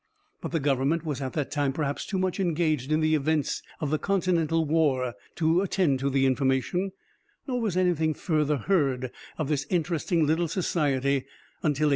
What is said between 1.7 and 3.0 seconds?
perhaps too much engaged